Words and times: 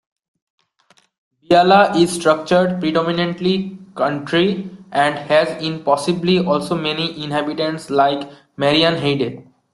Biala 1.43 1.95
is 1.95 2.11
structured 2.11 2.79
predominantly 2.79 3.77
country 3.93 4.75
and 4.91 5.13
has 5.29 5.49
in 5.61 5.83
possibly 5.83 6.39
also 6.43 6.73
many 6.75 7.23
inhabitants 7.23 7.91
like 7.91 8.27
Marienheide. 8.57 9.45